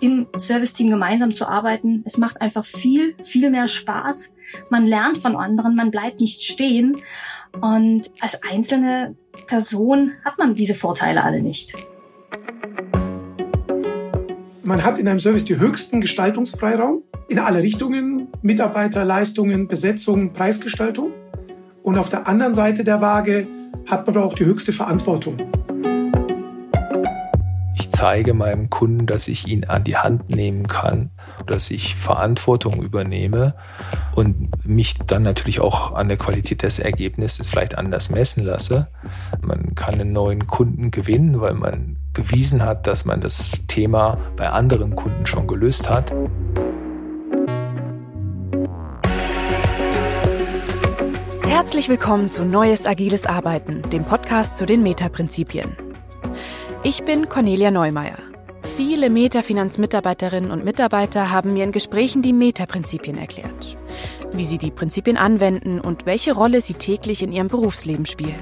[0.00, 2.02] im Serviceteam gemeinsam zu arbeiten.
[2.04, 4.32] Es macht einfach viel, viel mehr Spaß.
[4.70, 6.96] Man lernt von anderen, man bleibt nicht stehen.
[7.60, 9.16] Und als einzelne
[9.46, 11.74] Person hat man diese Vorteile alle nicht.
[14.62, 21.12] Man hat in einem Service die höchsten Gestaltungsfreiraum in alle Richtungen, Mitarbeiter, Leistungen, Besetzung, Preisgestaltung.
[21.82, 23.46] Und auf der anderen Seite der Waage
[23.86, 25.38] hat man auch die höchste Verantwortung
[27.90, 31.10] zeige meinem Kunden, dass ich ihn an die Hand nehmen kann,
[31.46, 33.54] dass ich Verantwortung übernehme
[34.14, 38.88] und mich dann natürlich auch an der Qualität des Ergebnisses vielleicht anders messen lasse.
[39.40, 44.48] Man kann einen neuen Kunden gewinnen, weil man bewiesen hat, dass man das Thema bei
[44.48, 46.12] anderen Kunden schon gelöst hat.
[51.44, 55.87] Herzlich willkommen zu Neues Agiles Arbeiten, dem Podcast zu den Metaprinzipien.
[56.84, 58.18] Ich bin Cornelia Neumeier.
[58.62, 63.76] Viele Metafinanz-Mitarbeiterinnen und Mitarbeiter haben mir in Gesprächen die Meta-Prinzipien erklärt.
[64.32, 68.38] Wie sie die Prinzipien anwenden und welche Rolle sie täglich in ihrem Berufsleben spielen.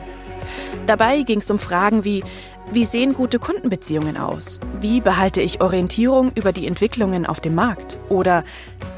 [0.86, 2.24] Dabei ging es um Fragen wie,
[2.72, 4.60] wie sehen gute Kundenbeziehungen aus?
[4.82, 7.96] Wie behalte ich Orientierung über die Entwicklungen auf dem Markt?
[8.10, 8.44] Oder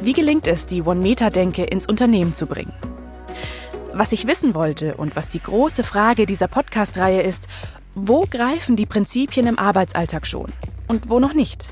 [0.02, 2.75] wie gelingt es, die One-Meta-Denke ins Unternehmen zu bringen?
[3.95, 7.48] Was ich wissen wollte und was die große Frage dieser Podcast-Reihe ist,
[8.00, 10.46] wo greifen die Prinzipien im Arbeitsalltag schon
[10.86, 11.66] und wo noch nicht?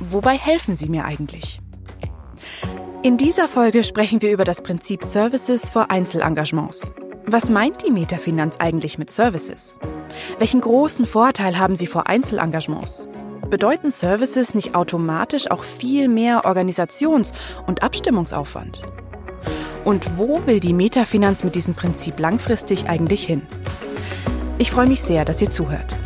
[0.00, 1.60] Wobei helfen sie mir eigentlich?
[3.04, 6.92] In dieser Folge sprechen wir über das Prinzip Services vor Einzelengagements.
[7.26, 9.78] Was meint die Metafinanz eigentlich mit Services?
[10.38, 13.08] Welchen großen Vorteil haben sie vor Einzelengagements?
[13.48, 17.32] Bedeuten Services nicht automatisch auch viel mehr Organisations-
[17.68, 18.82] und Abstimmungsaufwand?
[19.84, 23.46] Und wo will die Metafinanz mit diesem Prinzip langfristig eigentlich hin?
[24.60, 25.96] Ich freue mich sehr, dass ihr zuhört.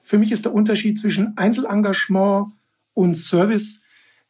[0.00, 2.52] Für mich ist der Unterschied zwischen Einzelengagement
[2.92, 3.82] und Service,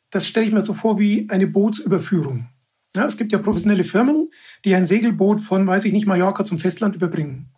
[0.08, 2.48] das stelle ich mir so vor wie eine Bootsüberführung.
[2.96, 4.30] Ja, es gibt ja professionelle Firmen,
[4.64, 7.50] die ein Segelboot von, weiß ich nicht, Mallorca zum Festland überbringen.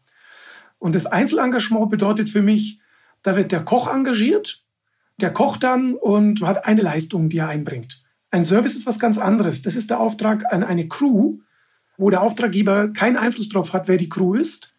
[0.78, 2.80] Und das Einzelengagement bedeutet für mich,
[3.22, 4.64] da wird der Koch engagiert,
[5.20, 8.02] der kocht dann und hat eine Leistung, die er einbringt.
[8.32, 9.62] Ein Service ist was ganz anderes.
[9.62, 11.38] Das ist der Auftrag an eine Crew,
[11.98, 14.74] wo der Auftraggeber keinen Einfluss darauf hat, wer die Crew ist.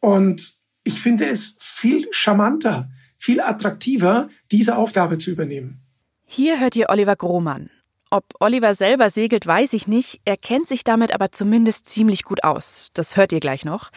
[0.00, 5.80] Und ich finde es viel charmanter, viel attraktiver, diese Aufgabe zu übernehmen.
[6.24, 7.70] Hier hört ihr Oliver Grohmann.
[8.10, 10.20] Ob Oliver selber segelt, weiß ich nicht.
[10.24, 12.88] Er kennt sich damit aber zumindest ziemlich gut aus.
[12.94, 13.90] Das hört ihr gleich noch.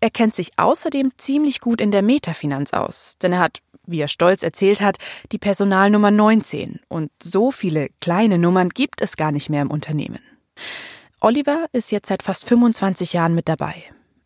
[0.00, 4.08] Er kennt sich außerdem ziemlich gut in der Metafinanz aus, denn er hat, wie er
[4.08, 4.98] stolz erzählt hat,
[5.32, 6.80] die Personalnummer 19.
[6.88, 10.20] Und so viele kleine Nummern gibt es gar nicht mehr im Unternehmen.
[11.20, 13.74] Oliver ist jetzt seit fast 25 Jahren mit dabei.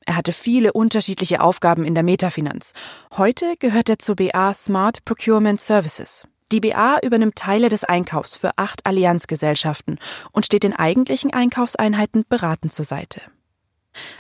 [0.04, 2.74] Er hatte viele unterschiedliche Aufgaben in der Metafinanz.
[3.16, 6.28] Heute gehört er zur BA Smart Procurement Services.
[6.50, 9.98] Die BA übernimmt Teile des Einkaufs für acht Allianzgesellschaften
[10.32, 13.22] und steht den eigentlichen Einkaufseinheiten beratend zur Seite.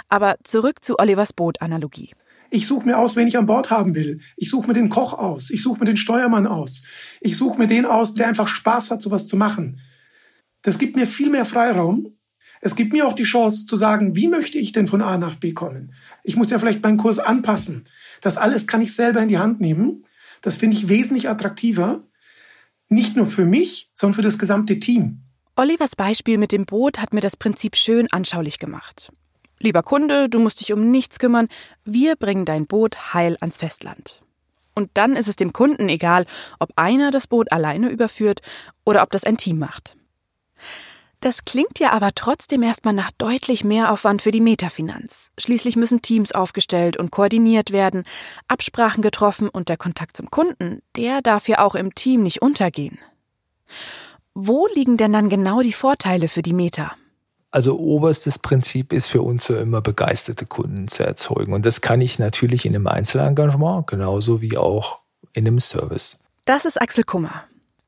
[0.08, 2.14] Aber zurück zu Olivers Boot-Analogie.
[2.48, 4.20] Ich suche mir aus, wen ich an Bord haben will.
[4.36, 5.50] Ich suche mir den Koch aus.
[5.50, 6.84] Ich suche mir den Steuermann aus.
[7.20, 9.80] Ich suche mir den aus, der einfach Spaß hat, sowas zu machen.
[10.62, 12.16] Das gibt mir viel mehr Freiraum,
[12.64, 15.34] es gibt mir auch die Chance zu sagen, wie möchte ich denn von A nach
[15.34, 15.94] B kommen?
[16.22, 17.86] Ich muss ja vielleicht meinen Kurs anpassen.
[18.20, 20.06] Das alles kann ich selber in die Hand nehmen.
[20.42, 22.04] Das finde ich wesentlich attraktiver.
[22.88, 25.22] Nicht nur für mich, sondern für das gesamte Team.
[25.56, 29.10] Olivers Beispiel mit dem Boot hat mir das Prinzip schön anschaulich gemacht.
[29.58, 31.48] Lieber Kunde, du musst dich um nichts kümmern.
[31.84, 34.22] Wir bringen dein Boot heil ans Festland.
[34.74, 36.26] Und dann ist es dem Kunden egal,
[36.60, 38.40] ob einer das Boot alleine überführt
[38.84, 39.96] oder ob das ein Team macht.
[41.22, 45.30] Das klingt ja aber trotzdem erstmal nach deutlich mehr Aufwand für die Metafinanz.
[45.38, 48.02] Schließlich müssen Teams aufgestellt und koordiniert werden,
[48.48, 52.98] Absprachen getroffen und der Kontakt zum Kunden, der darf ja auch im Team nicht untergehen.
[54.34, 56.96] Wo liegen denn dann genau die Vorteile für die Meta?
[57.52, 61.52] Also oberstes Prinzip ist für uns so immer begeisterte Kunden zu erzeugen.
[61.52, 64.98] Und das kann ich natürlich in einem Einzelengagement genauso wie auch
[65.34, 66.18] in einem Service.
[66.46, 67.44] Das ist Axel Kummer.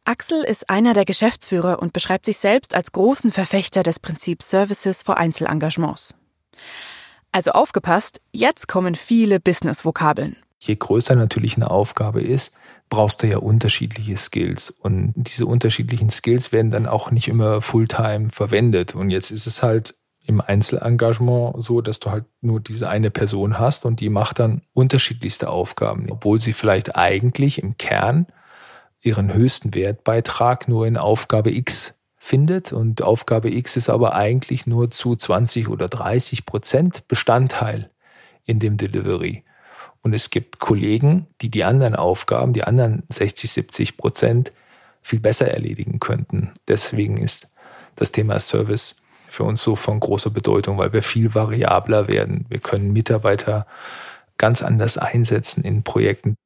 [0.07, 5.03] Axel ist einer der Geschäftsführer und beschreibt sich selbst als großen Verfechter des Prinzips Services
[5.03, 6.15] vor Einzelengagements.
[7.33, 10.37] Also aufgepasst, jetzt kommen viele Business-Vokabeln.
[10.61, 12.55] Je größer natürlich eine Aufgabe ist,
[12.91, 14.69] brauchst du ja unterschiedliche Skills.
[14.69, 18.95] Und diese unterschiedlichen Skills werden dann auch nicht immer Fulltime verwendet.
[18.95, 19.95] Und jetzt ist es halt
[20.27, 24.63] im Einzelengagement so, dass du halt nur diese eine Person hast und die macht dann
[24.75, 28.27] unterschiedlichste Aufgaben, obwohl sie vielleicht eigentlich im Kern
[29.05, 32.73] ihren höchsten Wertbeitrag nur in Aufgabe X findet.
[32.73, 37.91] Und Aufgabe X ist aber eigentlich nur zu 20 oder 30 Prozent Bestandteil
[38.45, 39.45] in dem Delivery.
[40.03, 44.53] Und es gibt Kollegen, die die anderen Aufgaben, die anderen 60, 70 Prozent
[45.01, 46.53] viel besser erledigen könnten.
[46.69, 47.53] Deswegen ist
[47.97, 52.47] das Thema Service für uns so von großer Bedeutung, weil wir viel variabler werden.
[52.49, 53.67] Wir können Mitarbeiter
[54.39, 56.37] ganz anders einsetzen in Projekten.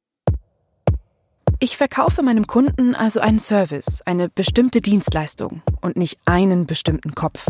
[1.61, 7.47] Ich verkaufe meinem Kunden also einen Service, eine bestimmte Dienstleistung und nicht einen bestimmten Kopf.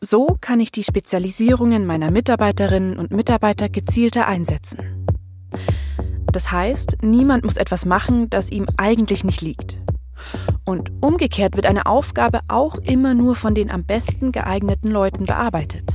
[0.00, 5.06] So kann ich die Spezialisierungen meiner Mitarbeiterinnen und Mitarbeiter gezielter einsetzen.
[6.32, 9.76] Das heißt, niemand muss etwas machen, das ihm eigentlich nicht liegt.
[10.64, 15.92] Und umgekehrt wird eine Aufgabe auch immer nur von den am besten geeigneten Leuten bearbeitet.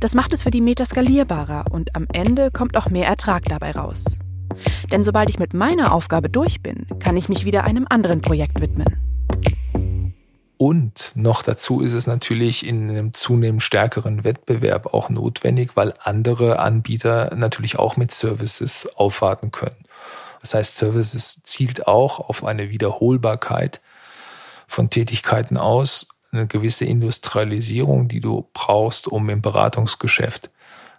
[0.00, 3.70] Das macht es für die Meta skalierbarer und am Ende kommt auch mehr Ertrag dabei
[3.70, 4.18] raus.
[4.90, 8.60] Denn sobald ich mit meiner Aufgabe durch bin, kann ich mich wieder einem anderen Projekt
[8.60, 8.96] widmen.
[10.58, 16.58] Und noch dazu ist es natürlich in einem zunehmend stärkeren Wettbewerb auch notwendig, weil andere
[16.58, 19.76] Anbieter natürlich auch mit Services aufwarten können.
[20.40, 23.80] Das heißt, Services zielt auch auf eine Wiederholbarkeit
[24.66, 30.50] von Tätigkeiten aus, eine gewisse Industrialisierung, die du brauchst, um im Beratungsgeschäft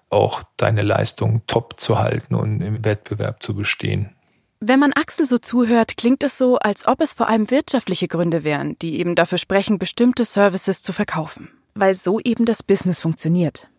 [0.09, 4.15] auch deine Leistung top zu halten und im Wettbewerb zu bestehen.
[4.61, 8.43] Wenn man Axel so zuhört, klingt es so, als ob es vor allem wirtschaftliche Gründe
[8.43, 13.69] wären, die eben dafür sprechen, bestimmte Services zu verkaufen, weil so eben das Business funktioniert.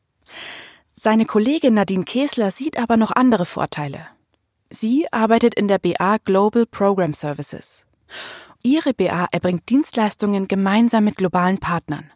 [0.95, 4.07] Seine Kollegin Nadine Kesler sieht aber noch andere Vorteile.
[4.71, 7.87] Sie arbeitet in der BA Global Program Services.
[8.63, 12.11] Ihre BA erbringt Dienstleistungen gemeinsam mit globalen Partnern.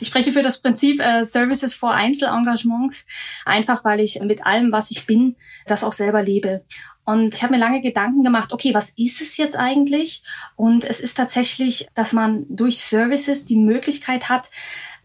[0.00, 3.06] Ich spreche für das Prinzip äh, Services vor Einzelengagements,
[3.44, 5.36] einfach weil ich mit allem, was ich bin,
[5.66, 6.64] das auch selber lebe.
[7.04, 10.22] Und ich habe mir lange Gedanken gemacht, okay, was ist es jetzt eigentlich?
[10.56, 14.50] Und es ist tatsächlich, dass man durch Services die Möglichkeit hat,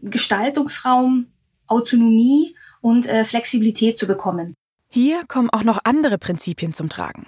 [0.00, 1.26] Gestaltungsraum,
[1.66, 4.54] Autonomie und äh, Flexibilität zu bekommen.
[4.90, 7.26] Hier kommen auch noch andere Prinzipien zum Tragen.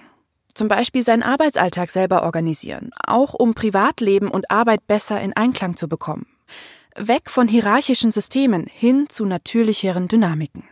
[0.53, 5.87] Zum Beispiel seinen Arbeitsalltag selber organisieren, auch um Privatleben und Arbeit besser in Einklang zu
[5.87, 6.25] bekommen.
[6.95, 10.63] Weg von hierarchischen Systemen hin zu natürlicheren Dynamiken.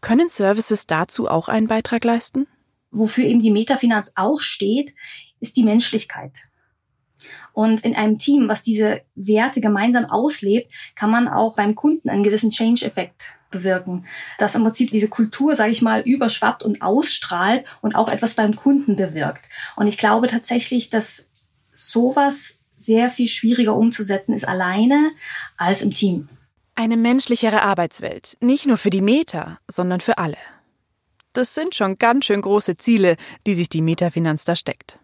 [0.00, 2.46] Können Services dazu auch einen Beitrag leisten?
[2.96, 4.94] wofür eben die Metafinanz auch steht,
[5.40, 6.32] ist die Menschlichkeit.
[7.52, 12.22] Und in einem Team, was diese Werte gemeinsam auslebt, kann man auch beim Kunden einen
[12.22, 14.06] gewissen Change-Effekt bewirken.
[14.38, 18.54] Dass im Prinzip diese Kultur, sage ich mal, überschwappt und ausstrahlt und auch etwas beim
[18.54, 19.46] Kunden bewirkt.
[19.76, 21.28] Und ich glaube tatsächlich, dass
[21.74, 25.12] sowas sehr viel schwieriger umzusetzen ist alleine
[25.56, 26.28] als im Team.
[26.74, 30.36] Eine menschlichere Arbeitswelt, nicht nur für die Meta, sondern für alle.
[31.32, 34.98] Das sind schon ganz schön große Ziele, die sich die Metafinanz da steckt.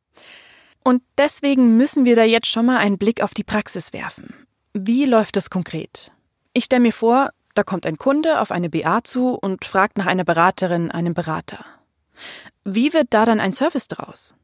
[0.85, 4.35] Und deswegen müssen wir da jetzt schon mal einen Blick auf die Praxis werfen.
[4.75, 6.11] Wie läuft das konkret?
[6.55, 10.07] Ich stelle mir vor, da kommt ein Kunde auf eine BA zu und fragt nach
[10.07, 11.65] einer Beraterin, einem Berater.
[12.65, 14.35] Wie wird da dann ein Service draus?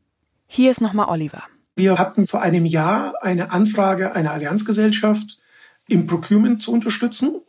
[0.46, 1.44] Hier ist nochmal Oliver.
[1.78, 5.38] Wir hatten vor einem Jahr eine Anfrage einer Allianzgesellschaft
[5.86, 7.40] im Procurement zu unterstützen.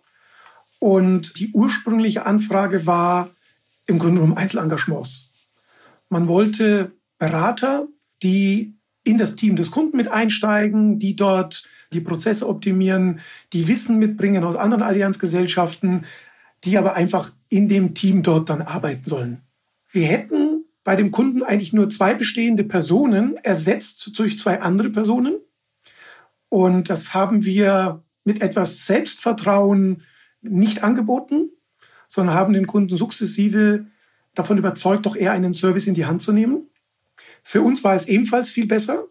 [0.77, 3.31] Und die ursprüngliche Anfrage war,
[3.87, 5.31] im Grunde genommen Einzelengagements.
[6.09, 7.87] Man wollte Berater,
[8.21, 13.21] die in das Team des Kunden mit einsteigen, die dort die Prozesse optimieren,
[13.51, 16.05] die Wissen mitbringen aus anderen Allianzgesellschaften,
[16.65, 19.41] die aber einfach in dem Team dort dann arbeiten sollen.
[19.89, 20.38] Wir hätten
[20.89, 25.35] bei dem Kunden eigentlich nur zwei bestehende Personen ersetzt durch zwei andere Personen.
[26.49, 30.01] Und das haben wir mit etwas Selbstvertrauen
[30.41, 31.51] nicht angeboten,
[32.07, 33.85] sondern haben den Kunden sukzessive
[34.33, 36.71] davon überzeugt, doch eher einen Service in die Hand zu nehmen.
[37.43, 39.05] Für uns war es ebenfalls viel besser,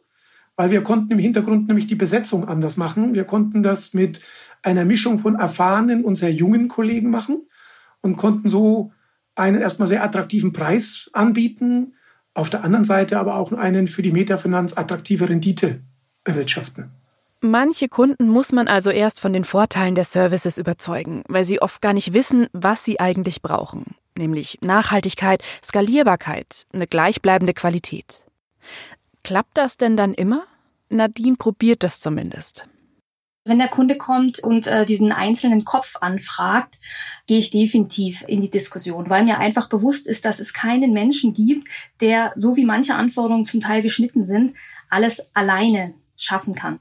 [0.56, 3.14] weil wir konnten im Hintergrund nämlich die Besetzung anders machen.
[3.14, 4.20] Wir konnten das mit
[4.62, 7.46] einer Mischung von erfahrenen und sehr jungen Kollegen machen
[8.00, 8.90] und konnten so
[9.38, 11.94] einen erstmal sehr attraktiven Preis anbieten,
[12.34, 15.80] auf der anderen Seite aber auch einen für die Metafinanz attraktive Rendite
[16.24, 16.90] erwirtschaften.
[17.40, 21.80] Manche Kunden muss man also erst von den Vorteilen der Services überzeugen, weil sie oft
[21.80, 28.22] gar nicht wissen, was sie eigentlich brauchen, nämlich Nachhaltigkeit, Skalierbarkeit, eine gleichbleibende Qualität.
[29.22, 30.44] Klappt das denn dann immer?
[30.90, 32.68] Nadine probiert das zumindest.
[33.48, 36.78] Wenn der Kunde kommt und äh, diesen einzelnen Kopf anfragt,
[37.26, 41.34] gehe ich definitiv in die Diskussion, weil mir einfach bewusst ist, dass es keinen Menschen
[41.34, 41.68] gibt,
[42.00, 44.54] der, so wie manche Anforderungen zum Teil geschnitten sind,
[44.90, 46.78] alles alleine schaffen kann.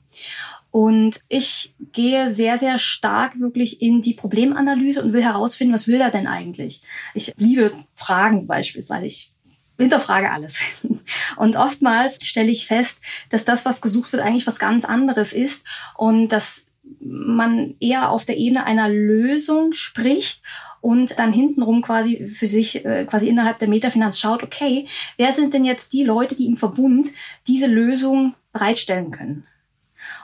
[0.71, 6.01] Und ich gehe sehr, sehr stark wirklich in die Problemanalyse und will herausfinden, was will
[6.01, 6.81] er denn eigentlich?
[7.13, 9.05] Ich liebe Fragen beispielsweise.
[9.05, 9.33] Ich
[9.77, 10.59] hinterfrage alles.
[11.37, 15.65] Und oftmals stelle ich fest, dass das, was gesucht wird, eigentlich was ganz anderes ist
[15.95, 16.65] und dass
[16.99, 20.41] man eher auf der Ebene einer Lösung spricht
[20.81, 25.53] und dann hintenrum quasi für sich äh, quasi innerhalb der Metafinanz schaut, okay, wer sind
[25.53, 27.09] denn jetzt die Leute, die im Verbund
[27.45, 29.45] diese Lösung bereitstellen können?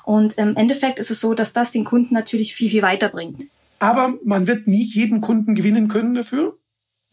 [0.04, 3.44] Und im Endeffekt ist es so, dass das den Kunden natürlich viel, viel weiterbringt.
[3.80, 6.58] Aber man wird nie jeden Kunden gewinnen können dafür.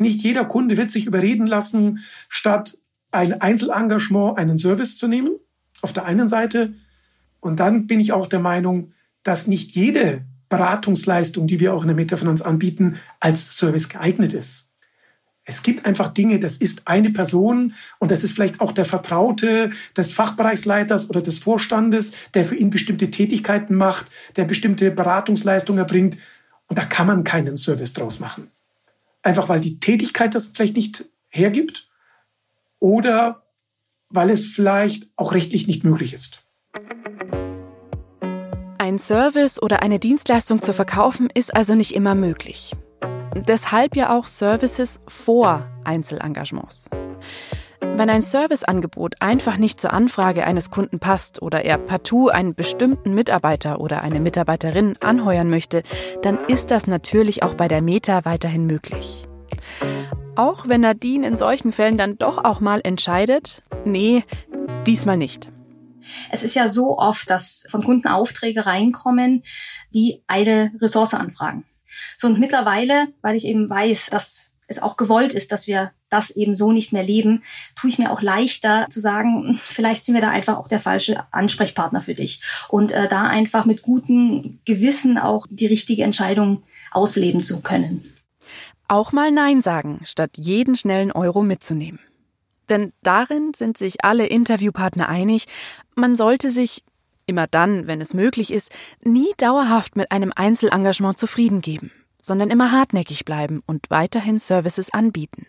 [0.01, 2.79] Nicht jeder Kunde wird sich überreden lassen, statt
[3.11, 5.37] ein Einzelengagement einen Service zu nehmen.
[5.83, 6.75] Auf der einen Seite.
[7.41, 8.93] Und dann bin ich auch der Meinung,
[9.23, 14.69] dass nicht jede Beratungsleistung, die wir auch in der Metafinanz anbieten, als Service geeignet ist.
[15.45, 19.71] Es gibt einfach Dinge, das ist eine Person und das ist vielleicht auch der Vertraute
[19.97, 26.19] des Fachbereichsleiters oder des Vorstandes, der für ihn bestimmte Tätigkeiten macht, der bestimmte Beratungsleistungen erbringt.
[26.67, 28.51] Und da kann man keinen Service draus machen.
[29.23, 31.89] Einfach weil die Tätigkeit das vielleicht nicht hergibt
[32.79, 33.47] oder
[34.09, 36.43] weil es vielleicht auch rechtlich nicht möglich ist.
[38.79, 42.75] Ein Service oder eine Dienstleistung zu verkaufen ist also nicht immer möglich.
[43.47, 46.89] Deshalb ja auch Services vor Einzelengagements.
[47.81, 53.15] Wenn ein Serviceangebot einfach nicht zur Anfrage eines Kunden passt oder er partout einen bestimmten
[53.15, 55.83] Mitarbeiter oder eine Mitarbeiterin anheuern möchte,
[56.23, 59.27] dann ist das natürlich auch bei der Meta weiterhin möglich.
[60.37, 64.25] Auch wenn Nadine in solchen Fällen dann doch auch mal entscheidet, nee,
[64.87, 65.51] diesmal nicht.
[66.31, 69.43] Es ist ja so oft, dass von Kunden Aufträge reinkommen,
[69.93, 71.65] die eine Ressource anfragen.
[72.17, 76.31] So und mittlerweile, weil ich eben weiß, dass es auch gewollt ist, dass wir das
[76.31, 77.43] eben so nicht mehr leben,
[77.77, 81.25] tue ich mir auch leichter zu sagen, vielleicht sind wir da einfach auch der falsche
[81.33, 86.63] Ansprechpartner für dich und äh, da einfach mit gutem Gewissen auch die richtige Entscheidung
[86.93, 88.15] ausleben zu können.
[88.89, 92.01] Auch mal Nein sagen, statt jeden schnellen Euro mitzunehmen.
[92.69, 95.47] Denn darin sind sich alle Interviewpartner einig,
[95.97, 96.85] man sollte sich,
[97.27, 98.71] immer dann, wenn es möglich ist,
[99.05, 101.91] nie dauerhaft mit einem Einzelengagement zufrieden geben,
[102.23, 105.47] sondern immer hartnäckig bleiben und weiterhin Services anbieten.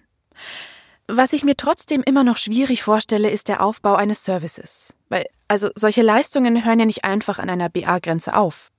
[1.07, 4.95] Was ich mir trotzdem immer noch schwierig vorstelle, ist der Aufbau eines Services.
[5.09, 8.71] Weil, also solche Leistungen hören ja nicht einfach an einer BA-Grenze auf.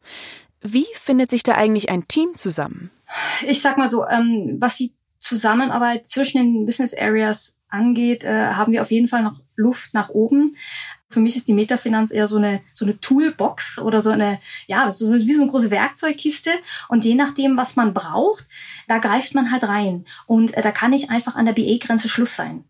[0.62, 2.90] Wie findet sich da eigentlich ein Team zusammen?
[3.46, 8.72] Ich sag mal so, ähm, was die Zusammenarbeit zwischen den Business Areas angeht, äh, haben
[8.72, 10.54] wir auf jeden Fall noch Luft nach oben.
[11.12, 14.90] Für mich ist die Metafinanz eher so eine, so eine Toolbox oder so eine, ja,
[14.90, 16.50] so wie so eine große Werkzeugkiste.
[16.88, 18.46] Und je nachdem, was man braucht,
[18.88, 20.04] da greift man halt rein.
[20.26, 22.64] Und äh, da kann nicht einfach an der BE-Grenze Schluss sein.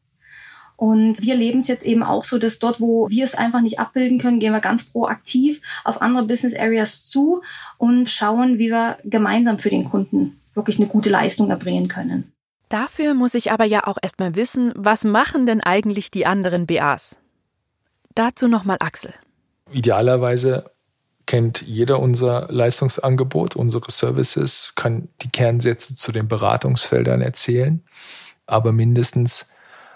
[0.77, 3.79] Und wir leben es jetzt eben auch so, dass dort, wo wir es einfach nicht
[3.79, 7.43] abbilden können, gehen wir ganz proaktiv auf andere Business Areas zu
[7.79, 12.33] und schauen, wie wir gemeinsam für den Kunden wirklich eine gute Leistung erbringen können.
[12.69, 17.17] Dafür muss ich aber ja auch erstmal wissen, was machen denn eigentlich die anderen BAs?
[18.15, 19.15] Dazu nochmal Axel.
[19.71, 20.71] Idealerweise
[21.27, 27.83] kennt jeder unser Leistungsangebot, unsere Services, kann die Kernsätze zu den Beratungsfeldern erzählen,
[28.47, 29.49] aber mindestens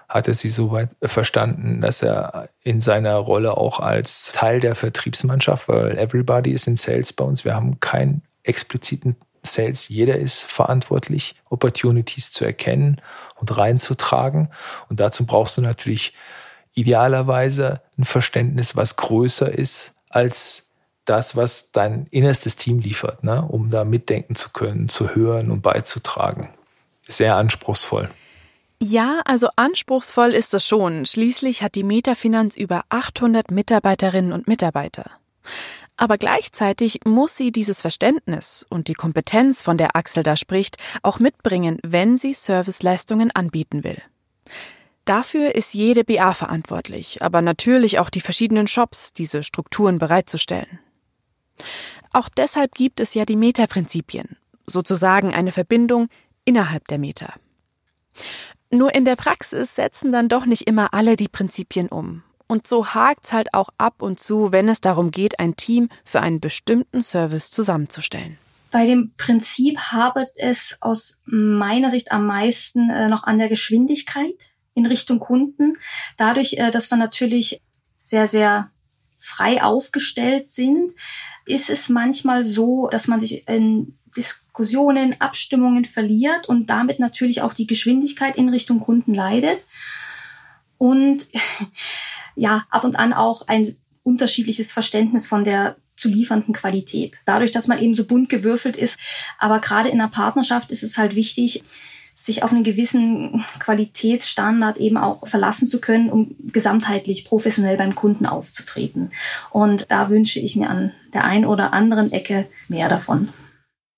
[0.09, 5.69] hat er sie soweit verstanden, dass er in seiner Rolle auch als Teil der Vertriebsmannschaft,
[5.69, 11.35] weil everybody is in sales bei uns, wir haben keinen expliziten Sales, jeder ist verantwortlich,
[11.49, 13.01] Opportunities zu erkennen
[13.37, 14.51] und reinzutragen.
[14.89, 16.15] Und dazu brauchst du natürlich
[16.77, 20.71] idealerweise ein Verständnis, was größer ist als
[21.05, 23.43] das, was dein innerstes Team liefert, ne?
[23.43, 26.51] um da mitdenken zu können, zu hören und beizutragen.
[27.09, 28.11] Sehr anspruchsvoll.
[28.81, 31.07] Ja, also anspruchsvoll ist es schon.
[31.07, 35.11] Schließlich hat die Metafinanz über 800 Mitarbeiterinnen und Mitarbeiter.
[35.97, 41.21] Aber gleichzeitig muss sie dieses Verständnis und die Kompetenz, von der Axel da spricht, auch
[41.21, 44.03] mitbringen, wenn sie Serviceleistungen anbieten will.
[45.07, 50.81] Dafür ist jede BA verantwortlich, aber natürlich auch die verschiedenen Shops, diese Strukturen bereitzustellen.
[52.13, 54.37] Auch deshalb gibt es ja die Meta-Prinzipien,
[54.67, 56.09] sozusagen eine Verbindung
[56.45, 57.35] innerhalb der Meta.
[58.73, 62.25] Nur in der Praxis setzen dann doch nicht immer alle die Prinzipien um.
[62.49, 66.21] Und so hakt's halt auch ab und zu, wenn es darum geht, ein Team für
[66.21, 68.39] einen bestimmten Service zusammenzustellen.
[68.73, 74.35] Bei dem Prinzip habet es aus meiner Sicht am meisten äh, noch an der Geschwindigkeit
[74.77, 75.73] in Richtung Kunden.
[76.17, 77.61] Dadurch, äh, dass wir natürlich
[78.03, 78.71] sehr, sehr
[79.19, 80.93] frei aufgestellt sind,
[81.47, 87.53] ist es manchmal so, dass man sich in Diskussionen, Abstimmungen verliert und damit natürlich auch
[87.53, 89.65] die Geschwindigkeit in Richtung Kunden leidet.
[90.79, 91.27] Und
[92.37, 97.19] ja, ab und an auch ein unterschiedliches Verständnis von der zu liefernden Qualität.
[97.25, 98.99] Dadurch, dass man eben so bunt gewürfelt ist.
[99.39, 101.63] Aber gerade in einer Partnerschaft ist es halt wichtig,
[102.19, 108.25] sich auf einen gewissen Qualitätsstandard eben auch verlassen zu können, um gesamtheitlich professionell beim Kunden
[108.25, 109.11] aufzutreten.
[109.51, 113.29] Und da wünsche ich mir an der einen oder anderen Ecke mehr davon.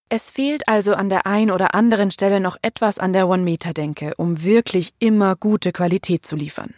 [0.08, 4.42] Es fehlt also an der ein oder anderen Stelle noch etwas an der One-Meter-Denke, um
[4.42, 6.74] wirklich immer gute Qualität zu liefern.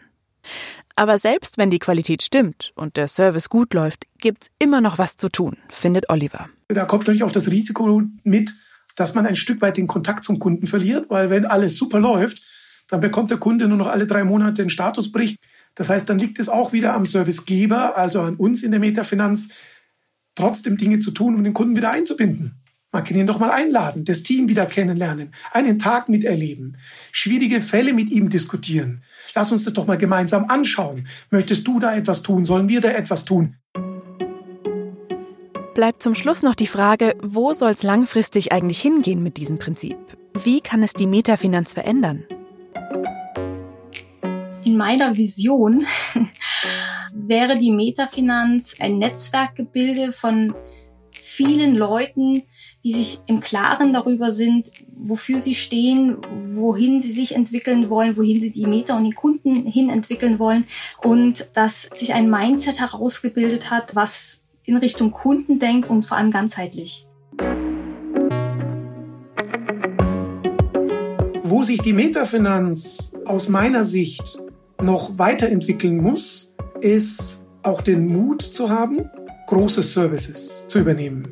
[0.94, 5.16] Aber selbst wenn die Qualität stimmt und der Service gut läuft, gibt's immer noch was
[5.16, 6.50] zu tun, findet Oliver.
[6.68, 8.52] Da kommt natürlich auch das Risiko mit,
[8.96, 12.42] dass man ein Stück weit den Kontakt zum Kunden verliert, weil wenn alles super läuft,
[12.88, 15.38] dann bekommt der Kunde nur noch alle drei Monate den Statusbericht.
[15.74, 19.50] Das heißt, dann liegt es auch wieder am Servicegeber, also an uns in der Metafinanz,
[20.34, 22.56] trotzdem Dinge zu tun, um den Kunden wieder einzubinden.
[22.92, 26.76] Man kann ihn doch mal einladen, das Team wieder kennenlernen, einen Tag miterleben,
[27.12, 29.04] schwierige Fälle mit ihm diskutieren.
[29.32, 31.06] Lass uns das doch mal gemeinsam anschauen.
[31.30, 32.44] Möchtest du da etwas tun?
[32.44, 33.59] Sollen wir da etwas tun?
[35.80, 39.96] Bleibt zum Schluss noch die Frage, wo soll es langfristig eigentlich hingehen mit diesem Prinzip?
[40.44, 42.22] Wie kann es die Metafinanz verändern?
[44.62, 45.86] In meiner Vision
[47.14, 50.54] wäre die Metafinanz ein Netzwerkgebilde von
[51.12, 52.42] vielen Leuten,
[52.84, 56.18] die sich im Klaren darüber sind, wofür sie stehen,
[56.52, 60.66] wohin sie sich entwickeln wollen, wohin sie die Meta und den Kunden hin entwickeln wollen
[61.02, 66.30] und dass sich ein Mindset herausgebildet hat, was in Richtung Kunden denkt und vor allem
[66.30, 67.06] ganzheitlich.
[71.42, 74.40] Wo sich die Metafinanz aus meiner Sicht
[74.80, 79.10] noch weiterentwickeln muss, ist auch den Mut zu haben,
[79.46, 81.24] große Services zu übernehmen.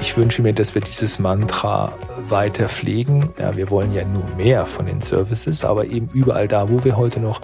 [0.00, 1.92] Ich wünsche mir, dass wir dieses Mantra
[2.28, 3.30] weiter pflegen.
[3.38, 6.96] Ja, wir wollen ja nur mehr von den Services, aber eben überall da, wo wir
[6.96, 7.40] heute noch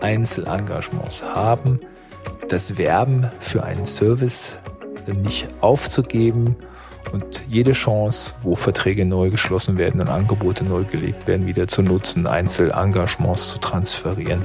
[0.00, 1.80] Einzelengagements haben,
[2.48, 4.58] das Werben für einen Service
[5.06, 6.56] nicht aufzugeben
[7.12, 11.82] und jede Chance, wo Verträge neu geschlossen werden und Angebote neu gelegt werden, wieder zu
[11.82, 14.44] nutzen, Einzelengagements zu transferieren.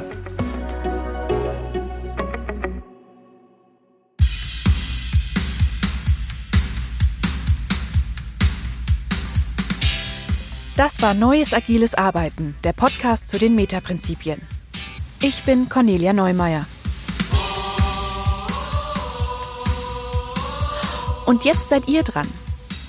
[10.75, 14.41] Das war Neues Agiles Arbeiten, der Podcast zu den Metaprinzipien.
[15.25, 16.65] Ich bin Cornelia Neumeier.
[21.25, 22.27] Und jetzt seid ihr dran.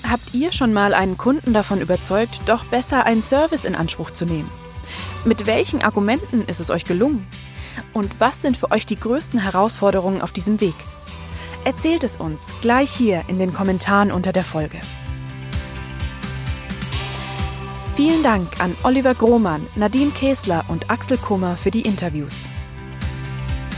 [0.05, 4.25] Habt ihr schon mal einen Kunden davon überzeugt, doch besser einen Service in Anspruch zu
[4.25, 4.51] nehmen?
[5.23, 7.25] Mit welchen Argumenten ist es euch gelungen?
[7.93, 10.75] Und was sind für euch die größten Herausforderungen auf diesem Weg?
[11.63, 14.81] Erzählt es uns gleich hier in den Kommentaren unter der Folge.
[17.95, 22.49] Vielen Dank an Oliver Grohmann, Nadine Käsler und Axel Kummer für die Interviews.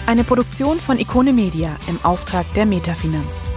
[0.08, 3.57] Eine Produktion von Ikone Media im Auftrag der Metafinanz.